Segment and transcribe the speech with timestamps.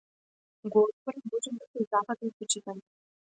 [0.71, 2.85] Го отвори, божем беше зафатен со читање.